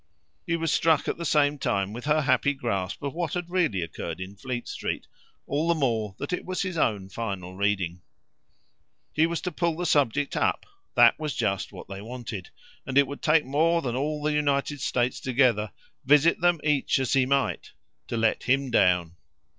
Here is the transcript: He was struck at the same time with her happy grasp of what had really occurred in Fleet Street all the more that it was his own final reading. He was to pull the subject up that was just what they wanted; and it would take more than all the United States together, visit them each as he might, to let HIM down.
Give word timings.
He 0.47 0.55
was 0.55 0.73
struck 0.73 1.07
at 1.07 1.17
the 1.19 1.25
same 1.25 1.59
time 1.59 1.93
with 1.93 2.05
her 2.05 2.21
happy 2.21 2.55
grasp 2.55 3.03
of 3.03 3.13
what 3.13 3.35
had 3.35 3.51
really 3.51 3.83
occurred 3.83 4.19
in 4.19 4.35
Fleet 4.35 4.67
Street 4.67 5.05
all 5.45 5.67
the 5.67 5.75
more 5.75 6.15
that 6.17 6.33
it 6.33 6.43
was 6.43 6.63
his 6.63 6.75
own 6.75 7.07
final 7.07 7.55
reading. 7.55 8.01
He 9.13 9.27
was 9.27 9.41
to 9.41 9.51
pull 9.51 9.77
the 9.77 9.85
subject 9.85 10.35
up 10.35 10.65
that 10.95 11.19
was 11.19 11.35
just 11.35 11.71
what 11.71 11.87
they 11.87 12.01
wanted; 12.01 12.49
and 12.83 12.97
it 12.97 13.05
would 13.05 13.21
take 13.21 13.45
more 13.45 13.83
than 13.83 13.95
all 13.95 14.23
the 14.23 14.33
United 14.33 14.81
States 14.81 15.19
together, 15.19 15.71
visit 16.03 16.41
them 16.41 16.59
each 16.63 16.97
as 16.97 17.13
he 17.13 17.27
might, 17.27 17.73
to 18.07 18.17
let 18.17 18.45
HIM 18.45 18.71
down. 18.71 19.17